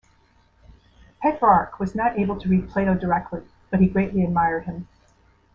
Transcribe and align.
Petrarch 1.21 1.79
was 1.79 1.93
not 1.93 2.17
able 2.17 2.35
to 2.39 2.49
read 2.49 2.67
Plato 2.67 2.95
directly, 2.95 3.43
but 3.69 3.81
he 3.81 3.85
greatly 3.87 4.23
admired 4.23 4.63
him. 4.65 4.87